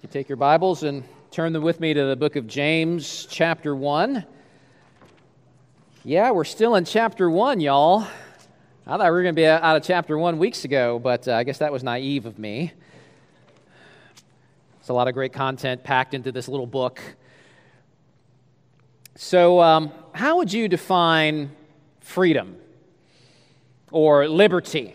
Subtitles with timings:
[0.00, 3.26] You can take your Bibles and turn them with me to the book of James,
[3.28, 4.24] chapter 1.
[6.04, 8.06] Yeah, we're still in chapter 1, y'all.
[8.86, 11.34] I thought we were going to be out of chapter 1 weeks ago, but uh,
[11.34, 12.72] I guess that was naive of me.
[14.78, 17.02] It's a lot of great content packed into this little book.
[19.16, 21.50] So, um, how would you define
[22.00, 22.56] freedom
[23.90, 24.94] or liberty?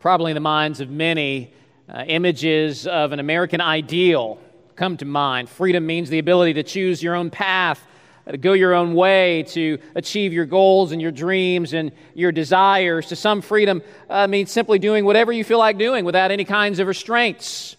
[0.00, 1.52] Probably in the minds of many,
[1.88, 4.38] uh, images of an American ideal
[4.76, 5.48] come to mind.
[5.48, 7.84] Freedom means the ability to choose your own path,
[8.26, 12.30] uh, to go your own way, to achieve your goals and your dreams and your
[12.30, 13.06] desires.
[13.06, 16.78] To some, freedom uh, means simply doing whatever you feel like doing without any kinds
[16.78, 17.76] of restraints.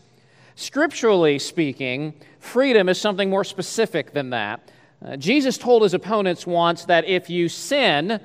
[0.56, 4.60] Scripturally speaking, freedom is something more specific than that.
[5.06, 8.20] Uh, Jesus told his opponents once that if you sin,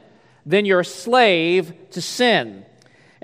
[0.45, 2.65] then you're a slave to sin.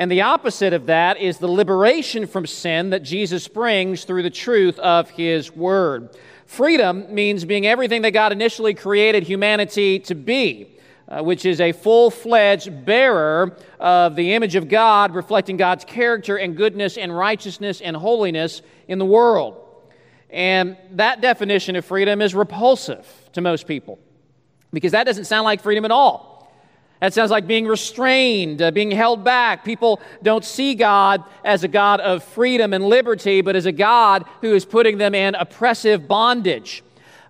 [0.00, 4.30] And the opposite of that is the liberation from sin that Jesus brings through the
[4.30, 6.16] truth of his word.
[6.46, 10.74] Freedom means being everything that God initially created humanity to be.
[11.06, 16.36] Uh, which is a full fledged bearer of the image of God, reflecting God's character
[16.36, 19.56] and goodness and righteousness and holiness in the world.
[20.30, 23.98] And that definition of freedom is repulsive to most people
[24.72, 26.29] because that doesn't sound like freedom at all.
[27.00, 29.64] That sounds like being restrained, uh, being held back.
[29.64, 34.26] People don't see God as a God of freedom and liberty, but as a God
[34.42, 36.82] who is putting them in oppressive bondage.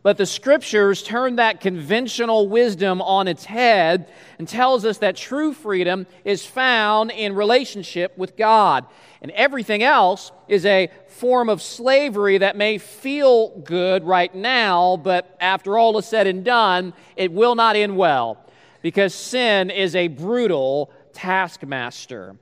[0.02, 5.52] But the scriptures turn that conventional wisdom on its head and tells us that true
[5.52, 8.86] freedom is found in relationship with God.
[9.22, 15.36] And everything else is a form of slavery that may feel good right now, but
[15.38, 18.38] after all is said and done, it will not end well
[18.82, 22.36] because sin is a brutal taskmaster.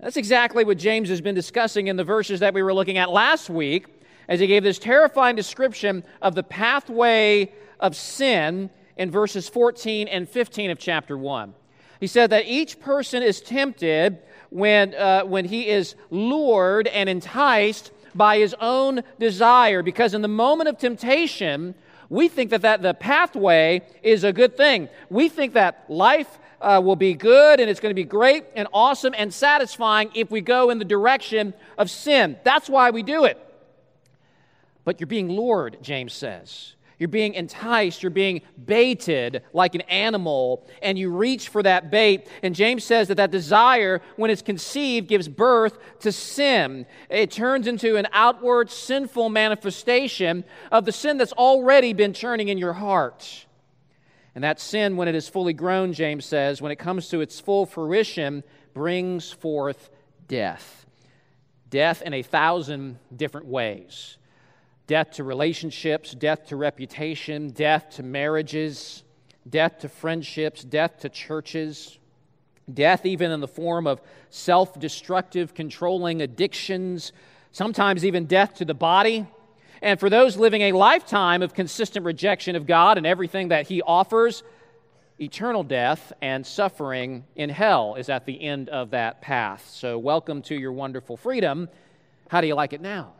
[0.00, 3.10] That's exactly what James has been discussing in the verses that we were looking at
[3.10, 3.86] last week
[4.28, 10.28] as he gave this terrifying description of the pathway of sin in verses 14 and
[10.28, 11.54] 15 of chapter 1.
[12.00, 14.18] He said that each person is tempted
[14.50, 20.28] when, uh, when he is lured and enticed by his own desire, because in the
[20.28, 21.74] moment of temptation,
[22.08, 24.88] we think that, that the pathway is a good thing.
[25.10, 28.66] We think that life uh, will be good and it's going to be great and
[28.72, 32.36] awesome and satisfying if we go in the direction of sin.
[32.44, 33.38] That's why we do it.
[34.84, 36.74] But you're being lured, James says.
[37.04, 42.26] You're being enticed, you're being baited like an animal, and you reach for that bait.
[42.42, 46.86] And James says that that desire, when it's conceived, gives birth to sin.
[47.10, 52.56] It turns into an outward sinful manifestation of the sin that's already been churning in
[52.56, 53.44] your heart.
[54.34, 57.38] And that sin, when it is fully grown, James says, when it comes to its
[57.38, 58.42] full fruition,
[58.72, 59.90] brings forth
[60.26, 60.86] death.
[61.68, 64.16] Death in a thousand different ways
[64.86, 69.02] death to relationships, death to reputation, death to marriages,
[69.48, 71.98] death to friendships, death to churches,
[72.72, 74.00] death even in the form of
[74.30, 77.12] self destructive, controlling addictions,
[77.52, 79.26] sometimes even death to the body.
[79.82, 83.82] And for those living a lifetime of consistent rejection of God and everything that He
[83.82, 84.42] offers,
[85.20, 89.68] eternal death and suffering in hell is at the end of that path.
[89.68, 91.68] So, welcome to your wonderful freedom.
[92.28, 93.12] How do you like it now?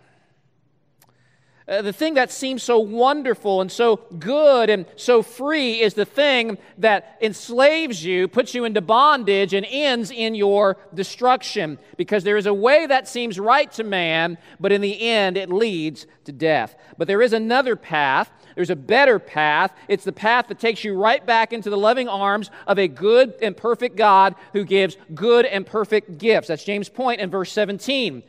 [1.67, 6.05] Uh, the thing that seems so wonderful and so good and so free is the
[6.05, 11.79] thing that enslaves you, puts you into bondage, and ends in your destruction.
[11.97, 15.49] Because there is a way that seems right to man, but in the end it
[15.49, 16.77] leads to death.
[16.99, 18.31] But there is another path.
[18.57, 19.73] There's a better path.
[19.89, 23.37] It's the path that takes you right back into the loving arms of a good
[23.41, 26.49] and perfect God who gives good and perfect gifts.
[26.49, 28.23] That's James' point in verse 17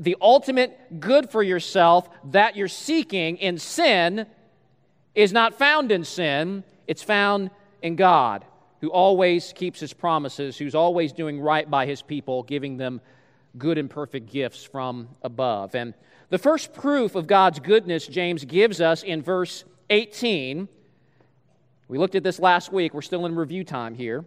[0.00, 4.26] the ultimate good for yourself that you're seeking in sin
[5.14, 7.50] is not found in sin, it's found
[7.82, 8.44] in God,
[8.80, 13.00] who always keeps his promises, who's always doing right by his people, giving them
[13.56, 15.74] good and perfect gifts from above.
[15.74, 15.94] And
[16.30, 20.68] the first proof of God's goodness, James gives us in verse 18.
[21.88, 22.94] We looked at this last week.
[22.94, 24.24] We're still in review time here.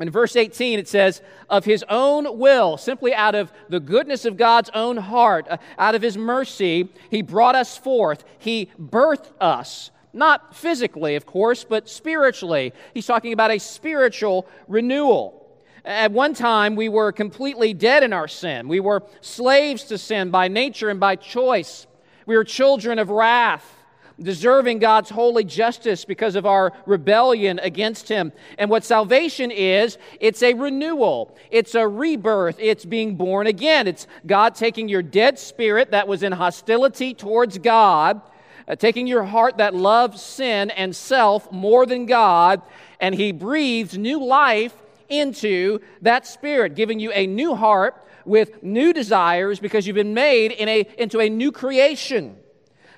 [0.00, 4.36] In verse 18, it says, Of his own will, simply out of the goodness of
[4.36, 8.24] God's own heart, uh, out of his mercy, he brought us forth.
[8.38, 9.90] He birthed us.
[10.12, 12.72] Not physically, of course, but spiritually.
[12.94, 15.38] He's talking about a spiritual renewal.
[15.84, 18.68] At one time, we were completely dead in our sin.
[18.68, 21.86] We were slaves to sin by nature and by choice.
[22.26, 23.81] We were children of wrath.
[24.22, 28.32] Deserving God's holy justice because of our rebellion against Him.
[28.58, 33.86] And what salvation is, it's a renewal, it's a rebirth, it's being born again.
[33.86, 38.20] It's God taking your dead spirit that was in hostility towards God,
[38.68, 42.62] uh, taking your heart that loves sin and self more than God,
[43.00, 44.74] and He breathes new life
[45.08, 50.52] into that spirit, giving you a new heart with new desires because you've been made
[50.52, 52.36] in a, into a new creation.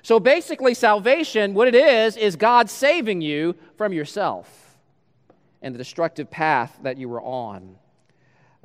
[0.05, 4.77] So basically, salvation, what it is, is God saving you from yourself
[5.63, 7.77] and the destructive path that you were on.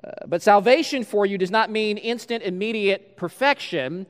[0.04, 4.04] Uh, but salvation for you does not mean instant, immediate perfection.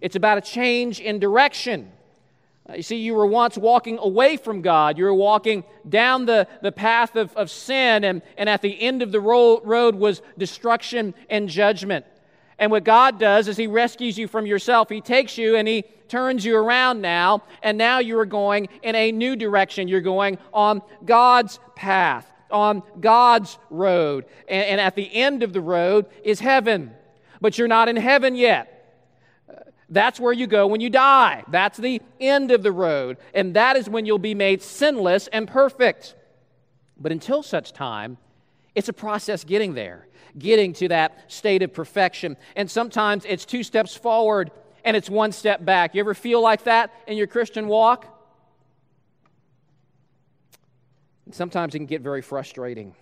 [0.00, 1.90] It's about a change in direction.
[2.70, 4.96] Uh, you see, you were once walking away from God.
[4.96, 9.02] You were walking down the, the path of, of sin, and, and at the end
[9.02, 12.06] of the ro- road was destruction and judgment.
[12.62, 14.88] And what God does is He rescues you from yourself.
[14.88, 18.94] He takes you and He turns you around now, and now you are going in
[18.94, 19.88] a new direction.
[19.88, 24.26] You're going on God's path, on God's road.
[24.46, 26.92] And, and at the end of the road is heaven.
[27.40, 28.68] But you're not in heaven yet.
[29.88, 31.42] That's where you go when you die.
[31.48, 33.16] That's the end of the road.
[33.34, 36.14] And that is when you'll be made sinless and perfect.
[36.96, 38.18] But until such time,
[38.76, 40.06] it's a process getting there,
[40.38, 42.36] getting to that state of perfection.
[42.56, 44.50] And sometimes it's two steps forward
[44.84, 45.94] and it's one step back.
[45.94, 48.06] You ever feel like that in your Christian walk?
[51.26, 52.94] And sometimes it can get very frustrating.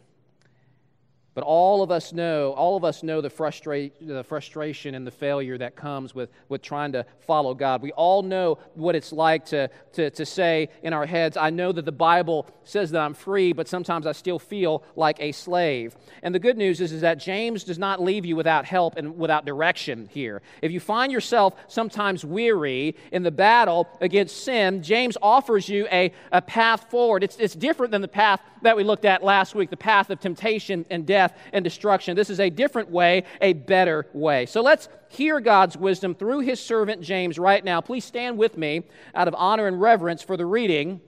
[1.32, 5.12] But all of us know, all of us know the, frustra- the frustration and the
[5.12, 7.82] failure that comes with, with trying to follow God.
[7.82, 11.71] We all know what it's like to, to, to say in our heads, I know
[11.71, 15.94] that the Bible says that I'm free, but sometimes I still feel like a slave.
[16.25, 19.17] And the good news is, is that James does not leave you without help and
[19.17, 20.43] without direction here.
[20.62, 26.12] If you find yourself sometimes weary in the battle against sin, James offers you a,
[26.32, 27.23] a path forward.
[27.23, 30.19] It's, it's different than the path that we looked at last week, the path of
[30.19, 32.17] temptation and death death and destruction.
[32.17, 34.46] This is a different way, a better way.
[34.46, 37.82] So let's hear God's wisdom through his servant James right now.
[37.82, 38.84] Please stand with me
[39.14, 41.00] out of honor and reverence for the reading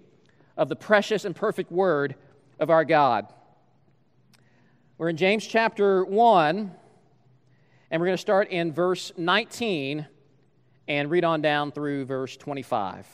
[0.56, 2.14] of the precious and perfect word
[2.60, 3.26] of our God.
[4.98, 6.70] We're in James chapter 1,
[7.90, 10.06] and we're going to start in verse 19
[10.88, 13.06] and read on down through verse 25.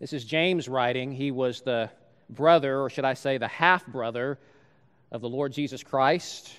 [0.00, 1.12] This is James writing.
[1.12, 1.90] He was the
[2.30, 4.38] brother, or should I say, the half brother
[5.12, 6.50] of the Lord Jesus Christ.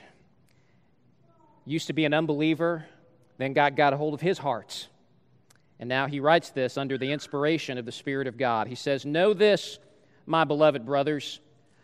[1.66, 2.86] Used to be an unbeliever,
[3.38, 4.88] then God got a hold of his heart.
[5.80, 8.68] And now he writes this under the inspiration of the Spirit of God.
[8.68, 9.80] He says, Know this,
[10.26, 11.40] my beloved brothers.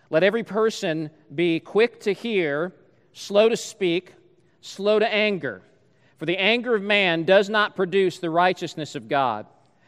[0.09, 2.73] Let every person be quick to hear,
[3.13, 4.13] slow to speak,
[4.61, 5.61] slow to anger.
[6.17, 9.45] For the anger of man does not produce the righteousness of God.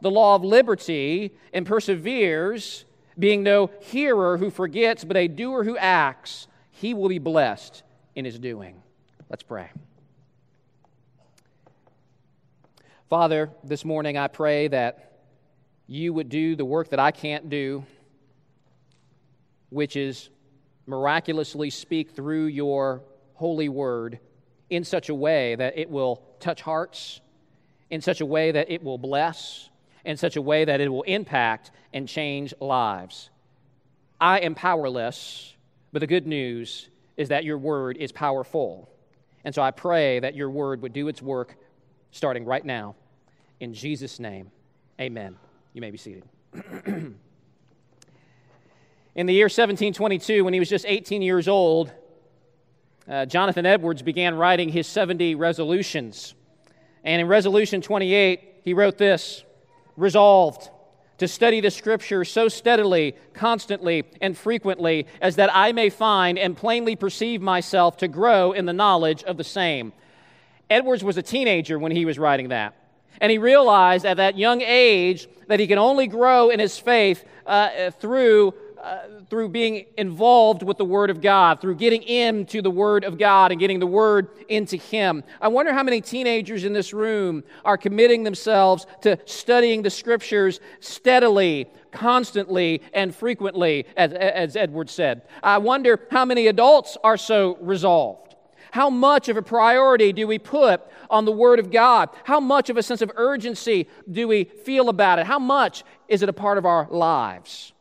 [0.00, 2.84] the law of liberty and perseveres,
[3.18, 7.82] being no hearer who forgets, but a doer who acts, he will be blessed
[8.14, 8.82] in his doing.
[9.28, 9.70] Let's pray.
[13.08, 15.12] Father, this morning I pray that
[15.86, 17.84] you would do the work that I can't do,
[19.70, 20.28] which is
[20.86, 23.02] miraculously speak through your
[23.34, 24.18] holy word
[24.70, 27.20] in such a way that it will touch hearts,
[27.90, 29.70] in such a way that it will bless,
[30.06, 33.28] in such a way that it will impact and change lives.
[34.20, 35.54] I am powerless,
[35.92, 38.88] but the good news is that your word is powerful.
[39.44, 41.56] And so I pray that your word would do its work
[42.12, 42.94] starting right now.
[43.58, 44.50] In Jesus' name,
[45.00, 45.36] amen.
[45.74, 46.22] You may be seated.
[49.14, 51.90] In the year 1722, when he was just 18 years old,
[53.08, 56.34] uh, Jonathan Edwards began writing his 70 resolutions.
[57.02, 59.42] And in Resolution 28, he wrote this
[59.96, 60.70] resolved
[61.18, 66.56] to study the Scripture so steadily, constantly, and frequently as that I may find and
[66.56, 69.92] plainly perceive myself to grow in the knowledge of the same.
[70.68, 72.74] Edwards was a teenager when he was writing that.
[73.20, 77.24] And he realized at that young age that he can only grow in his faith
[77.46, 78.52] uh, through
[78.82, 78.98] uh,
[79.30, 83.50] through being involved with the Word of God, through getting into the Word of God
[83.50, 85.24] and getting the Word into Him.
[85.40, 90.60] I wonder how many teenagers in this room are committing themselves to studying the Scriptures
[90.80, 95.22] steadily, constantly, and frequently, as, as Edward said.
[95.42, 98.36] I wonder how many adults are so resolved.
[98.72, 102.10] How much of a priority do we put on the Word of God?
[102.24, 105.26] How much of a sense of urgency do we feel about it?
[105.26, 107.72] How much is it a part of our lives?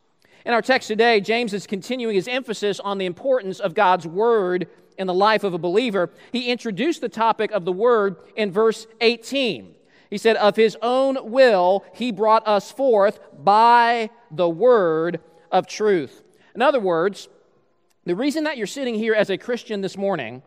[0.46, 4.68] In our text today, James is continuing his emphasis on the importance of God's Word
[4.96, 6.12] in the life of a believer.
[6.32, 9.74] He introduced the topic of the Word in verse 18.
[10.12, 15.20] He said, Of his own will, he brought us forth by the Word
[15.52, 16.22] of truth.
[16.54, 17.28] In other words,
[18.06, 20.44] the reason that you're sitting here as a Christian this morning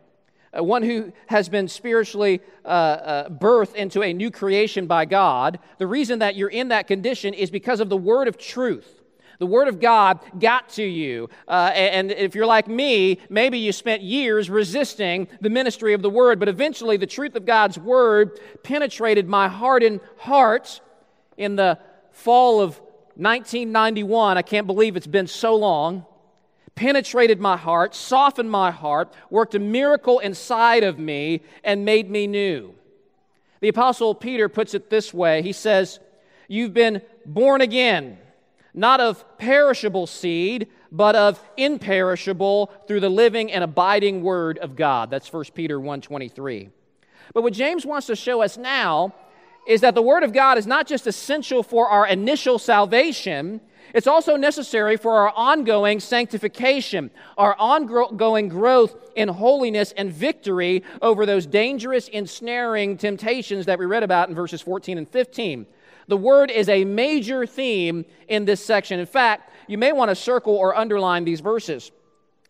[0.57, 5.59] uh, one who has been spiritually uh, uh, birthed into a new creation by God,
[5.77, 8.98] the reason that you're in that condition is because of the word of truth.
[9.39, 11.29] The Word of God got to you.
[11.47, 16.09] Uh, and if you're like me, maybe you spent years resisting the ministry of the
[16.09, 20.81] Word, but eventually the truth of God's Word penetrated my hardened heart
[21.37, 21.79] in the
[22.11, 22.79] fall of
[23.15, 24.37] 1991.
[24.37, 26.05] I can't believe it's been so long
[26.79, 32.25] penetrated my heart, softened my heart, worked a miracle inside of me, and made me
[32.25, 32.73] new.
[33.59, 35.99] The Apostle Peter puts it this way He says,
[36.47, 38.17] You've been born again,
[38.73, 45.09] not of perishable seed, but of imperishable through the living and abiding word of God.
[45.09, 46.69] That's 1 Peter 1:23.
[47.33, 49.13] But what James wants to show us now
[49.67, 53.61] is that the word of God is not just essential for our initial salvation,
[53.93, 61.25] it's also necessary for our ongoing sanctification, our ongoing growth in holiness and victory over
[61.25, 65.65] those dangerous, ensnaring temptations that we read about in verses 14 and 15.
[66.09, 68.99] The word is a major theme in this section.
[68.99, 71.91] In fact, you may want to circle or underline these verses.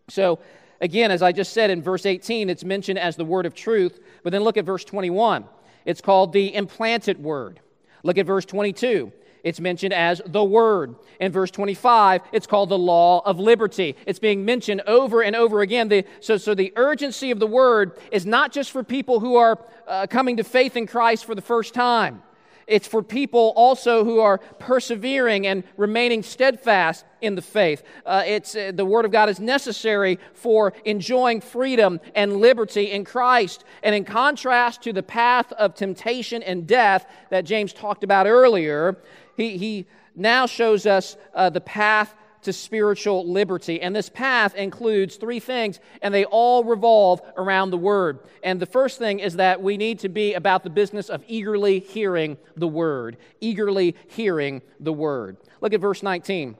[0.08, 0.40] So,
[0.82, 4.00] again, as I just said in verse 18, it's mentioned as the word of truth,
[4.24, 5.46] but then look at verse 21.
[5.86, 7.60] It's called the implanted word.
[8.04, 9.12] Look at verse 22
[9.44, 10.96] it's mentioned as the Word.
[11.20, 13.96] In verse 25, it's called the law of liberty.
[14.06, 15.88] It's being mentioned over and over again.
[15.88, 19.60] The, so, so the urgency of the Word is not just for people who are
[19.88, 22.22] uh, coming to faith in Christ for the first time.
[22.70, 27.84] It's for people also who are persevering and remaining steadfast in the faith.
[28.06, 33.04] Uh, it's, uh, the Word of God is necessary for enjoying freedom and liberty in
[33.06, 33.66] Christ.
[33.82, 38.98] And in contrast to the path of temptation and death that James talked about earlier,
[39.36, 43.82] he, he now shows us uh, the path to spiritual liberty.
[43.82, 48.20] And this path includes three things, and they all revolve around the Word.
[48.44, 51.80] And the first thing is that we need to be about the business of eagerly
[51.80, 53.18] hearing the Word.
[53.42, 55.38] Eagerly hearing the Word.
[55.62, 56.56] Look at verse 19.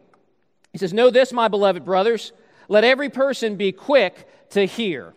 [0.72, 2.32] He says, Know this, my beloved brothers,
[2.68, 5.14] let every person be quick to hear.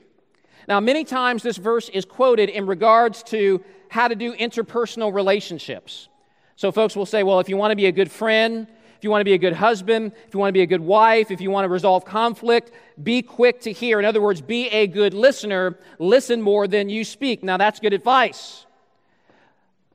[0.69, 6.09] Now, many times this verse is quoted in regards to how to do interpersonal relationships.
[6.57, 8.69] So, folks will say, well, if you want to be a good friend,
[9.03, 10.81] if you want to be a good husband, if you want to be a good
[10.81, 12.71] wife, if you want to resolve conflict,
[13.03, 13.99] be quick to hear.
[13.99, 15.77] In other words, be a good listener.
[15.99, 17.43] Listen more than you speak.
[17.43, 18.65] Now, that's good advice.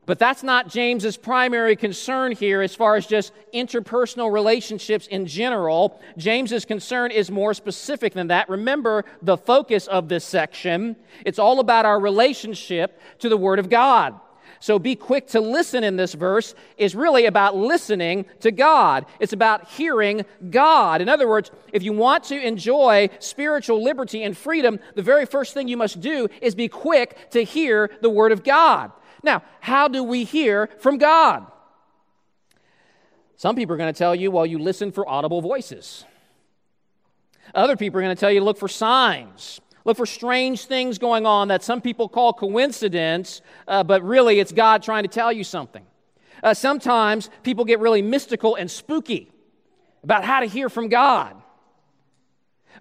[0.05, 6.01] But that's not James's primary concern here as far as just interpersonal relationships in general.
[6.17, 8.49] James's concern is more specific than that.
[8.49, 10.97] Remember the focus of this section.
[11.23, 14.19] It's all about our relationship to the Word of God.
[14.59, 19.05] So be quick to listen in this verse is really about listening to God.
[19.19, 21.01] It's about hearing God.
[21.01, 25.53] In other words, if you want to enjoy spiritual liberty and freedom, the very first
[25.53, 28.91] thing you must do is be quick to hear the Word of God.
[29.23, 31.45] Now, how do we hear from God?
[33.35, 36.05] Some people are going to tell you, well, you listen for audible voices.
[37.53, 39.61] Other people are going to tell you look for signs.
[39.87, 44.51] Look for strange things going on that some people call coincidence, uh, but really it's
[44.51, 45.85] God trying to tell you something.
[46.43, 49.31] Uh, sometimes people get really mystical and spooky
[50.03, 51.41] about how to hear from God.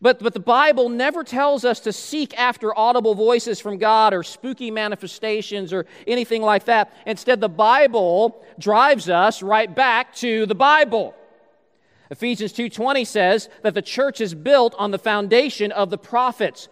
[0.00, 4.24] But, but the Bible never tells us to seek after audible voices from God or
[4.24, 6.92] spooky manifestations or anything like that.
[7.06, 11.14] Instead, the Bible drives us right back to the Bible.
[12.10, 16.68] Ephesians 2:20 says that the church is built on the foundation of the prophets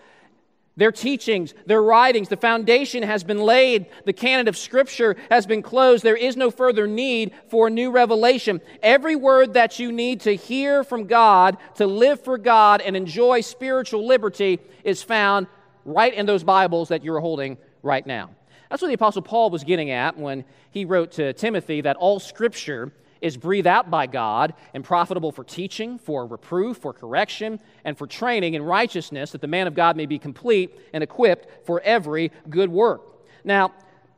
[0.76, 3.87] their teachings, their writings, the foundation has been laid.
[4.07, 6.02] The canon of Scripture has been closed.
[6.02, 8.61] There is no further need for new revelation.
[8.83, 13.40] Every word that you need to hear from God, to live for God, and enjoy
[13.43, 15.47] spiritual liberty is found
[15.85, 18.31] right in those Bibles that you're holding right now.
[18.69, 22.19] That's what the Apostle Paul was getting at when he wrote to Timothy that all
[22.19, 22.90] Scripture
[23.25, 28.07] is breathed out by God and profitable for teaching, for reproof, for correction, and for
[28.07, 32.31] training in righteousness, that the man of God may be complete and equipped for every
[32.50, 33.00] good work.
[33.43, 33.73] Now,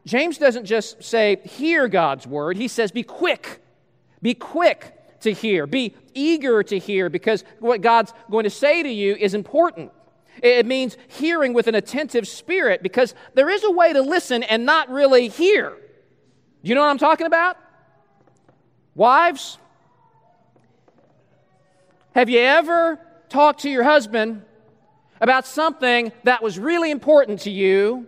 [0.05, 3.63] James doesn't just say, hear God's word, he says, be quick.
[4.23, 5.69] Be quick to hear.
[5.69, 9.93] Be eager to hear because what God's going to say to you is important.
[10.43, 14.67] It means hearing with an attentive spirit because there is a way to listen and
[14.67, 15.77] not really hear.
[16.63, 17.57] You know what I'm talking about?
[18.97, 19.59] Wives,
[22.15, 22.99] have you ever
[23.29, 24.41] talked to your husband
[25.21, 28.07] about something that was really important to you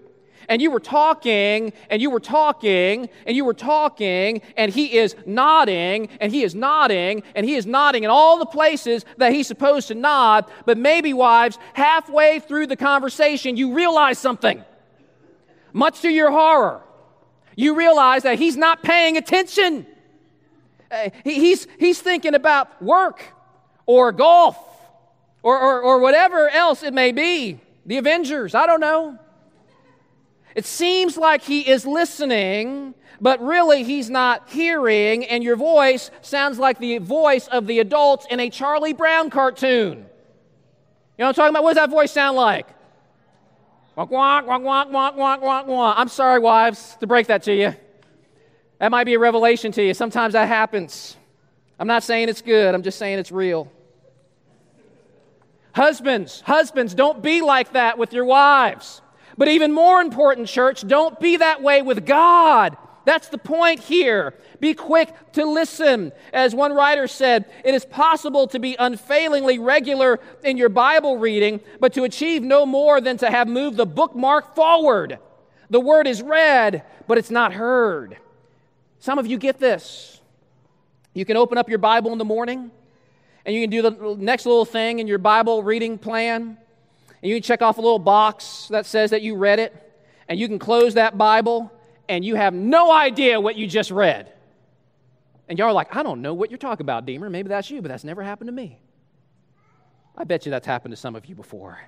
[0.49, 5.14] and you were talking and you were talking and you were talking and he is
[5.26, 9.47] nodding and he is nodding and he is nodding in all the places that he's
[9.47, 10.47] supposed to nod.
[10.64, 14.64] But maybe, wives, halfway through the conversation, you realize something.
[15.75, 16.80] Much to your horror,
[17.57, 19.87] you realize that he's not paying attention.
[20.90, 23.23] Uh, he's, he's thinking about work
[23.87, 24.57] or golf
[25.42, 27.61] or, or, or whatever else it may be.
[27.87, 29.18] The Avengers, I don't know.
[30.54, 36.59] It seems like he is listening, but really he's not hearing, and your voice sounds
[36.59, 39.99] like the voice of the adults in a Charlie Brown cartoon.
[39.99, 40.04] You know
[41.16, 41.64] what I'm talking about?
[41.64, 42.66] What does that voice sound like?
[43.97, 45.95] Wonk, wonk, wonk, wonk, wonk, wonk, wonk, wonk.
[45.97, 47.75] I'm sorry, wives, to break that to you.
[48.78, 49.94] That might be a revelation to you.
[49.94, 51.16] Sometimes that happens.
[51.78, 53.70] I'm not saying it's good, I'm just saying it's real.
[55.73, 59.00] Husbands, husbands, don't be like that with your wives.
[59.37, 62.76] But even more important, church, don't be that way with God.
[63.04, 64.35] That's the point here.
[64.58, 66.12] Be quick to listen.
[66.32, 71.61] As one writer said, it is possible to be unfailingly regular in your Bible reading,
[71.78, 75.18] but to achieve no more than to have moved the bookmark forward.
[75.70, 78.18] The word is read, but it's not heard.
[78.99, 80.21] Some of you get this.
[81.14, 82.71] You can open up your Bible in the morning,
[83.45, 86.59] and you can do the next little thing in your Bible reading plan
[87.23, 89.75] and you can check off a little box that says that you read it,
[90.28, 91.73] and you can close that Bible,
[92.09, 94.33] and you have no idea what you just read.
[95.49, 97.31] And y'all are like, I don't know what you're talking about, Deemer.
[97.31, 98.78] Maybe that's you, but that's never happened to me.
[100.17, 101.81] I bet you that's happened to some of you before.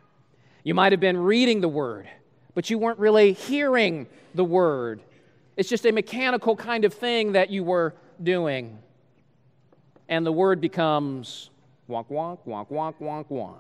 [0.65, 2.09] You might have been reading the Word,
[2.55, 5.01] but you weren't really hearing the Word.
[5.61, 8.79] It's just a mechanical kind of thing that you were doing.
[10.09, 11.51] And the Word becomes
[11.87, 13.57] wonk, wonk, wonk, wonk, wonk, wonk.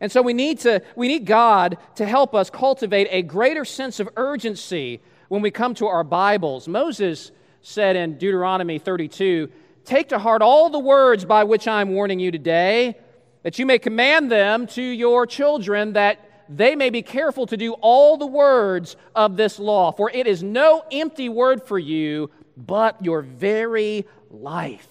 [0.00, 4.00] And so we need, to, we need God to help us cultivate a greater sense
[4.00, 6.66] of urgency when we come to our Bibles.
[6.66, 9.50] Moses said in Deuteronomy 32
[9.84, 12.96] Take to heart all the words by which I'm warning you today,
[13.42, 17.74] that you may command them to your children, that they may be careful to do
[17.74, 19.92] all the words of this law.
[19.92, 24.88] For it is no empty word for you, but your very life.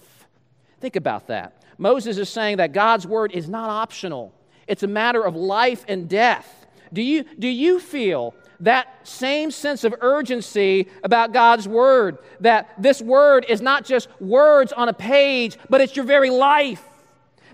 [0.80, 1.64] Think about that.
[1.78, 4.34] Moses is saying that God's word is not optional.
[4.68, 6.68] It's a matter of life and death.
[6.94, 12.18] Do you, do you feel that same sense of urgency about God's Word?
[12.40, 16.87] That this Word is not just words on a page, but it's your very life.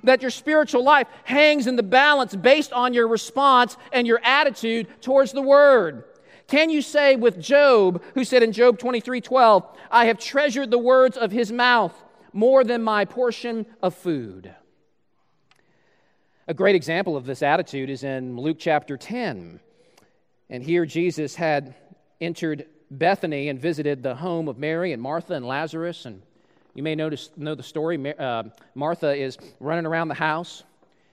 [0.04, 4.88] That your spiritual life hangs in the balance based on your response and your attitude
[5.02, 6.04] towards the Word.
[6.48, 10.78] Can you say with Job, who said in Job 23 12, I have treasured the
[10.78, 11.94] words of his mouth
[12.34, 14.54] more than my portion of food?
[16.48, 19.62] A great example of this attitude is in Luke chapter 10.
[20.50, 21.74] And here Jesus had
[22.20, 26.06] entered Bethany and visited the home of Mary and Martha and Lazarus.
[26.06, 26.22] And
[26.74, 28.14] you may notice, know the story.
[28.18, 28.44] Uh,
[28.76, 30.64] Martha is running around the house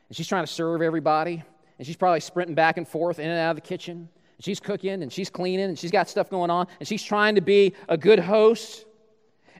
[0.08, 1.42] and she's trying to serve everybody.
[1.78, 4.08] And she's probably sprinting back and forth in and out of the kitchen.
[4.40, 6.66] She's cooking and she's cleaning and she's got stuff going on.
[6.78, 8.84] And she's trying to be a good host.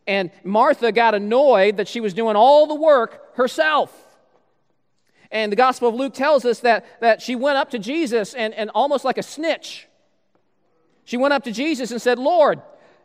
[0.06, 3.94] And Martha got annoyed that she was doing all the work herself.
[5.30, 8.52] And the Gospel of Luke tells us that, that she went up to Jesus and,
[8.54, 9.86] and almost like a snitch.
[11.04, 12.60] She went up to Jesus and said, Lord,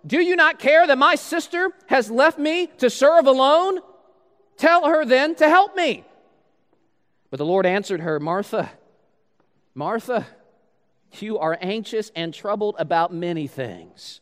[0.06, 3.80] do you not care that my sister has left me to serve alone?
[4.58, 6.06] Tell her then to help me.
[7.30, 8.72] But the Lord answered her, Martha,
[9.74, 10.28] Martha,
[11.20, 14.22] you are anxious and troubled about many things,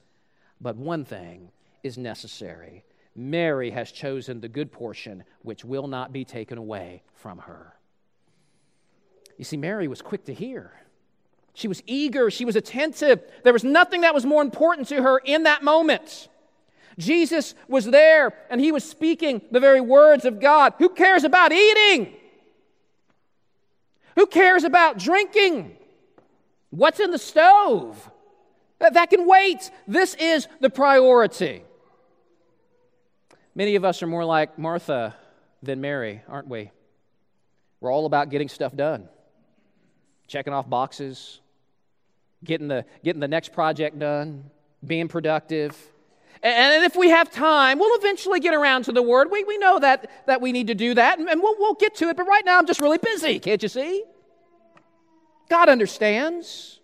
[0.61, 1.51] but one thing
[1.83, 2.83] is necessary.
[3.15, 7.73] Mary has chosen the good portion which will not be taken away from her.
[9.37, 10.71] You see, Mary was quick to hear.
[11.53, 13.21] She was eager, she was attentive.
[13.43, 16.27] There was nothing that was more important to her in that moment.
[16.97, 20.73] Jesus was there and he was speaking the very words of God.
[20.79, 22.13] Who cares about eating?
[24.15, 25.75] Who cares about drinking?
[26.69, 28.09] What's in the stove?
[28.79, 29.71] That can wait.
[29.87, 31.63] This is the priority.
[33.55, 35.15] Many of us are more like Martha
[35.61, 36.71] than Mary, aren't we?
[37.79, 39.07] We're all about getting stuff done,
[40.27, 41.39] checking off boxes,
[42.43, 44.45] getting the, getting the next project done,
[44.85, 45.77] being productive.
[46.41, 49.29] And if we have time, we'll eventually get around to the word.
[49.31, 52.09] We, we know that, that we need to do that, and, we'll, we'll get to
[52.09, 52.17] it.
[52.17, 53.39] But right now, I'm just really busy.
[53.39, 54.03] Can't you see?
[55.49, 56.81] God understands.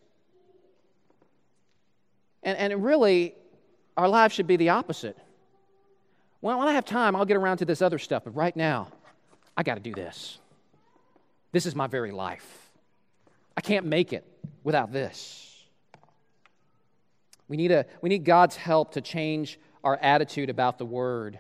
[2.41, 3.35] And, and really,
[3.97, 5.17] our lives should be the opposite.
[6.39, 8.23] When, when I have time, I'll get around to this other stuff.
[8.23, 8.87] But right now,
[9.57, 10.39] I got to do this.
[11.51, 12.71] This is my very life.
[13.57, 14.25] I can't make it
[14.63, 15.48] without this.
[17.49, 21.39] We need, a, we need God's help to change our attitude about the Word.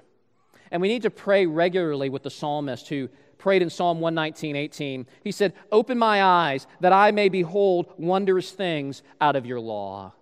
[0.71, 5.07] And we need to pray regularly with the psalmist who prayed in Psalm 119, 18.
[5.23, 10.13] He said, Open my eyes that I may behold wondrous things out of your law.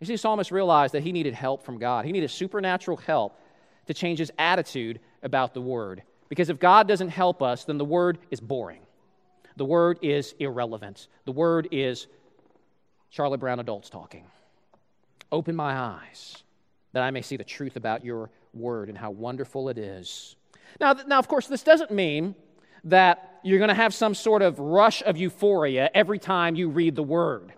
[0.00, 2.04] You see, psalmist realized that he needed help from God.
[2.04, 3.38] He needed supernatural help
[3.86, 6.02] to change his attitude about the Word.
[6.28, 8.82] Because if God doesn't help us, then the Word is boring.
[9.56, 11.08] The Word is irrelevant.
[11.24, 12.06] The Word is
[13.10, 14.24] Charlie Brown adults talking.
[15.30, 16.42] Open my eyes
[16.92, 20.36] that I may see the truth about your Word and how wonderful it is.
[20.80, 22.34] Now, now of course, this doesn't mean
[22.84, 26.96] that you're going to have some sort of rush of euphoria every time you read
[26.96, 27.52] the Word.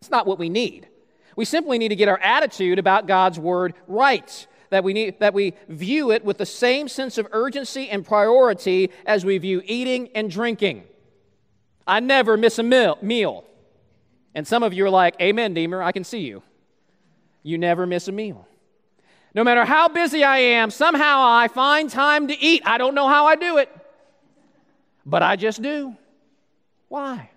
[0.00, 0.88] It's not what we need.
[1.36, 5.34] We simply need to get our attitude about God's Word right that we, need, that
[5.34, 10.08] we view it with the same sense of urgency and priority as we view eating
[10.14, 10.84] and drinking.
[11.86, 13.44] I never miss a meal.
[14.34, 16.42] And some of you are like, Amen, Deemer, I can see you.
[17.42, 18.46] You never miss a meal.
[19.34, 22.62] No matter how busy I am, somehow I find time to eat.
[22.64, 23.70] I don't know how I do it,
[25.06, 25.96] but I just do.
[26.88, 27.30] Why?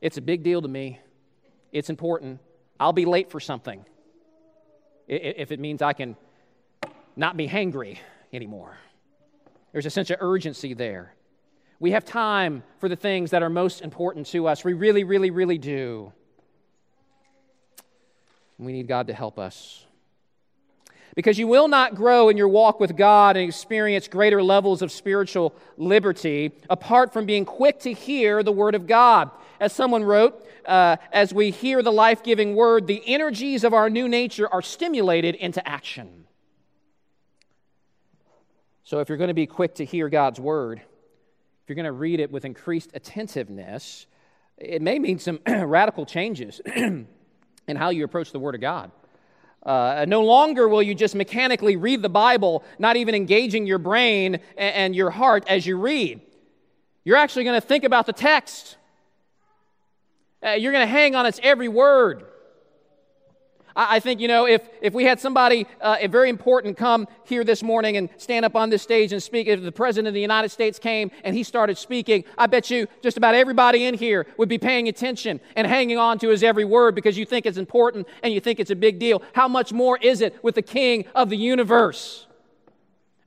[0.00, 1.00] It's a big deal to me.
[1.72, 2.40] It's important.
[2.80, 3.84] I'll be late for something
[5.06, 6.16] if it means I can
[7.16, 7.98] not be hangry
[8.32, 8.76] anymore.
[9.72, 11.14] There's a sense of urgency there.
[11.80, 14.64] We have time for the things that are most important to us.
[14.64, 16.12] We really, really, really do.
[18.58, 19.84] We need God to help us.
[21.14, 24.92] Because you will not grow in your walk with God and experience greater levels of
[24.92, 29.30] spiritual liberty apart from being quick to hear the Word of God.
[29.60, 33.90] As someone wrote, uh, as we hear the life giving Word, the energies of our
[33.90, 36.26] new nature are stimulated into action.
[38.88, 41.92] So, if you're going to be quick to hear God's word, if you're going to
[41.92, 44.06] read it with increased attentiveness,
[44.56, 46.62] it may mean some radical changes
[47.68, 48.90] in how you approach the Word of God.
[49.62, 54.36] Uh, no longer will you just mechanically read the Bible, not even engaging your brain
[54.56, 56.20] and, and your heart as you read.
[57.04, 58.76] You're actually going to think about the text.
[60.44, 62.24] Uh, you're going to hang on its every word.
[63.76, 67.62] I, think, you know, if, if we had somebody uh, very important come here this
[67.62, 70.50] morning and stand up on this stage and speak, if the President of the United
[70.50, 74.48] States came and he started speaking, I bet you just about everybody in here would
[74.48, 78.06] be paying attention and hanging on to his every word because you think it's important
[78.22, 79.22] and you think it's a big deal.
[79.32, 82.27] How much more is it with the King of the universe?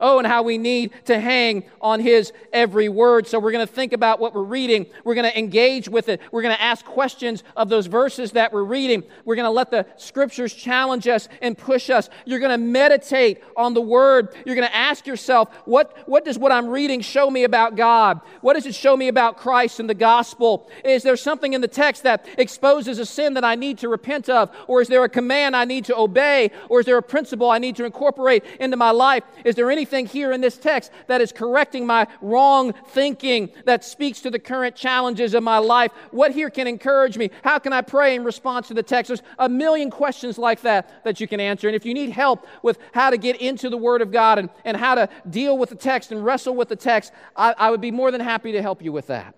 [0.01, 3.27] Oh, and how we need to hang on his every word.
[3.27, 4.87] So we're going to think about what we're reading.
[5.03, 6.21] We're going to engage with it.
[6.31, 9.03] We're going to ask questions of those verses that we're reading.
[9.25, 12.09] We're going to let the scriptures challenge us and push us.
[12.25, 14.29] You're going to meditate on the word.
[14.43, 18.21] You're going to ask yourself, what, what does what I'm reading show me about God?
[18.41, 20.67] What does it show me about Christ and the gospel?
[20.83, 24.29] Is there something in the text that exposes a sin that I need to repent
[24.29, 24.49] of?
[24.65, 26.49] Or is there a command I need to obey?
[26.69, 29.23] Or is there a principle I need to incorporate into my life?
[29.45, 34.21] Is there anything here in this text that is correcting my wrong thinking, that speaks
[34.21, 35.91] to the current challenges of my life?
[36.11, 37.29] What here can encourage me?
[37.43, 39.09] How can I pray in response to the text?
[39.09, 41.67] There's a million questions like that that you can answer.
[41.67, 44.49] And if you need help with how to get into the Word of God and,
[44.65, 47.81] and how to deal with the text and wrestle with the text, I, I would
[47.81, 49.35] be more than happy to help you with that.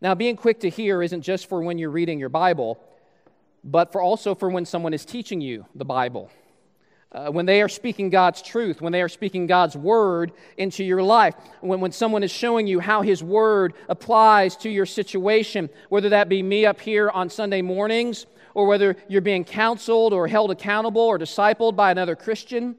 [0.00, 2.82] Now, being quick to hear isn't just for when you're reading your Bible,
[3.62, 6.30] but for also for when someone is teaching you the Bible
[7.12, 11.02] uh, when they are speaking God's truth, when they are speaking God's word into your
[11.02, 16.08] life, when, when someone is showing you how his word applies to your situation, whether
[16.08, 20.50] that be me up here on Sunday mornings, or whether you're being counseled or held
[20.50, 22.76] accountable or discipled by another Christian,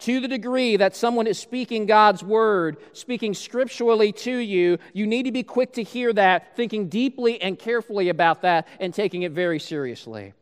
[0.00, 5.22] to the degree that someone is speaking God's word, speaking scripturally to you, you need
[5.24, 9.32] to be quick to hear that, thinking deeply and carefully about that, and taking it
[9.32, 10.34] very seriously.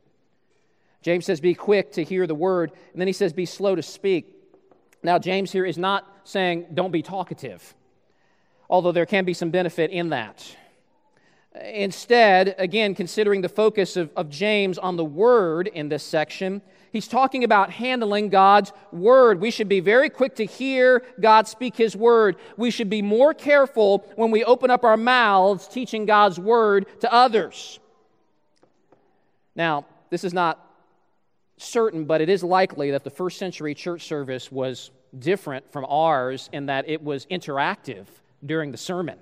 [1.02, 2.72] James says, Be quick to hear the word.
[2.92, 4.34] And then he says, Be slow to speak.
[5.02, 7.74] Now, James here is not saying don't be talkative,
[8.70, 10.56] although there can be some benefit in that.
[11.60, 16.62] Instead, again, considering the focus of, of James on the word in this section,
[16.92, 19.40] He's talking about handling God's word.
[19.40, 22.36] We should be very quick to hear God speak his word.
[22.58, 27.10] We should be more careful when we open up our mouths teaching God's word to
[27.10, 27.80] others.
[29.56, 30.71] Now, this is not
[31.62, 36.48] certain, but it is likely that the first century church service was different from ours
[36.52, 38.06] in that it was interactive
[38.44, 39.18] during the sermon.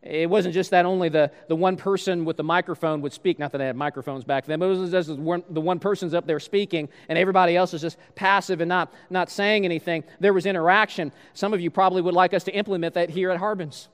[0.00, 3.50] It wasn't just that only the, the one person with the microphone would speak, not
[3.50, 6.38] that they had microphones back then, but it was just the one person's up there
[6.38, 10.04] speaking and everybody else is just passive and not, not saying anything.
[10.20, 11.10] There was interaction.
[11.34, 13.88] Some of you probably would like us to implement that here at Harbin's.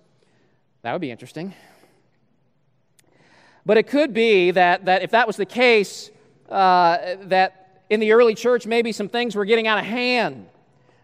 [0.83, 1.55] That would be interesting.
[3.65, 6.11] But it could be that, that if that was the case,
[6.51, 10.47] uh, that in the early church, maybe some things were getting out of hand,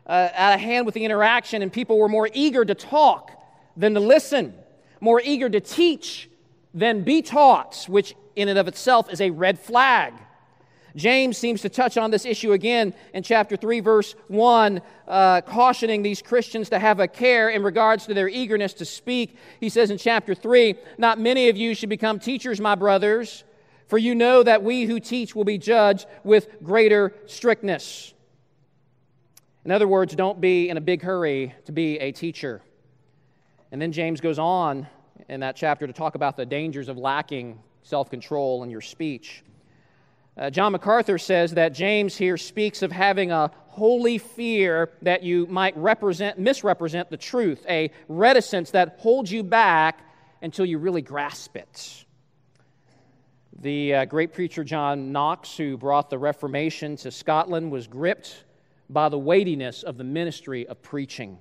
[0.07, 3.31] uh, out of hand with the interaction, and people were more eager to talk
[3.77, 4.55] than to listen
[5.01, 6.29] more eager to teach
[6.75, 10.15] than be taught, which in and of itself is a red flag.
[10.97, 16.03] James seems to touch on this issue again in chapter 3, verse 1, uh, cautioning
[16.03, 19.37] these Christians to have a care in regards to their eagerness to speak.
[19.61, 23.45] He says in chapter 3, Not many of you should become teachers, my brothers,
[23.91, 28.15] for you know that we who teach will be judged with greater strictness.
[29.65, 32.63] In other words, don't be in a big hurry to be a teacher.
[33.73, 34.87] And then James goes on
[35.29, 39.43] in that chapter to talk about the dangers of lacking self control in your speech.
[40.39, 45.47] Uh, John MacArthur says that James here speaks of having a holy fear that you
[45.49, 50.01] might represent, misrepresent the truth, a reticence that holds you back
[50.43, 52.05] until you really grasp it.
[53.63, 58.45] The uh, great preacher John Knox, who brought the Reformation to Scotland, was gripped
[58.89, 61.39] by the weightiness of the ministry of preaching.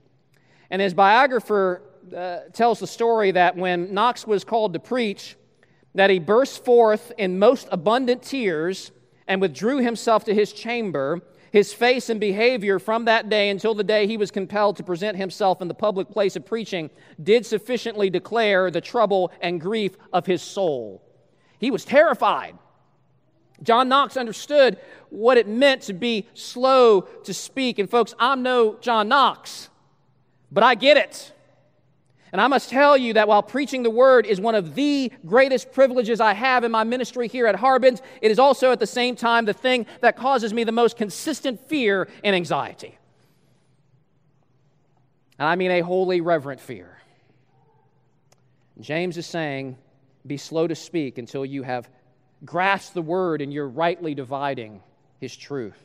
[0.70, 1.82] And his biographer
[2.14, 5.38] uh, tells the story that when Knox was called to preach,
[5.96, 8.92] that he burst forth in most abundant tears
[9.30, 11.22] and withdrew himself to his chamber.
[11.54, 15.16] His face and behavior from that day until the day he was compelled to present
[15.16, 16.90] himself in the public place of preaching
[17.24, 21.02] did sufficiently declare the trouble and grief of his soul.
[21.60, 22.58] He was terrified.
[23.62, 24.78] John Knox understood
[25.10, 27.78] what it meant to be slow to speak.
[27.78, 29.70] And, folks, I'm no John Knox,
[30.52, 31.34] but I get it.
[32.32, 35.72] And I must tell you that while preaching the word is one of the greatest
[35.72, 39.16] privileges I have in my ministry here at Harbin's, it is also at the same
[39.16, 42.98] time the thing that causes me the most consistent fear and anxiety.
[45.40, 46.98] And I mean a holy, reverent fear.
[48.80, 49.78] James is saying,
[50.30, 51.90] be slow to speak until you have
[52.46, 54.82] grasped the word and you're rightly dividing
[55.20, 55.78] his truth.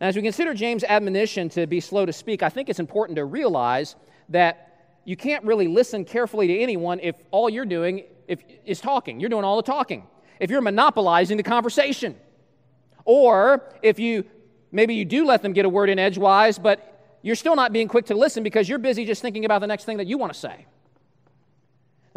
[0.00, 3.16] Now, as we consider James' admonition to be slow to speak, I think it's important
[3.16, 3.96] to realize
[4.28, 9.18] that you can't really listen carefully to anyone if all you're doing if, is talking.
[9.18, 10.06] You're doing all the talking.
[10.38, 12.14] If you're monopolizing the conversation.
[13.04, 14.24] Or if you
[14.70, 17.88] maybe you do let them get a word in edgewise, but you're still not being
[17.88, 20.32] quick to listen because you're busy just thinking about the next thing that you want
[20.32, 20.66] to say.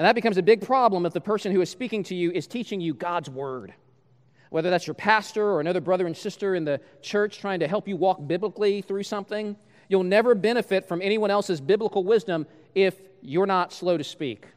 [0.02, 2.48] And that becomes a big problem if the person who is speaking to you is
[2.48, 3.72] teaching you God's word.
[4.50, 7.88] Whether that's your pastor or another brother and sister in the church trying to help
[7.88, 9.56] you walk biblically through something,
[9.92, 14.48] You'll never benefit from anyone else's biblical wisdom if you're not slow to speak.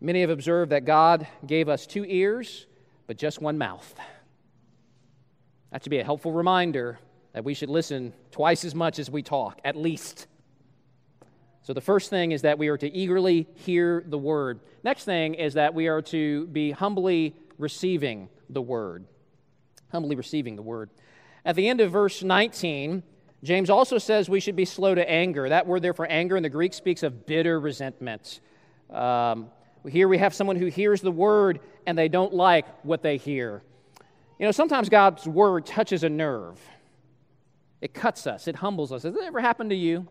[0.00, 2.66] Many have observed that God gave us two ears,
[3.06, 3.94] but just one mouth.
[5.70, 6.98] That should be a helpful reminder
[7.32, 10.26] that we should listen twice as much as we talk, at least.
[11.62, 14.60] So, the first thing is that we are to eagerly hear the word.
[14.82, 19.04] Next thing is that we are to be humbly receiving the word.
[19.92, 20.90] Humbly receiving the word.
[21.44, 23.02] At the end of verse 19,
[23.42, 25.48] James also says we should be slow to anger.
[25.48, 28.40] That word there for anger in the Greek speaks of bitter resentment.
[28.90, 29.50] Um,
[29.88, 33.62] here we have someone who hears the word and they don't like what they hear.
[34.38, 36.58] You know, sometimes God's word touches a nerve.
[37.80, 39.04] It cuts us, it humbles us.
[39.04, 40.06] Has it ever happened to you?